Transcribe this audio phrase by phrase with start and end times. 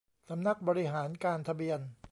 [0.29, 1.79] สำนักบริหารการทะเบียน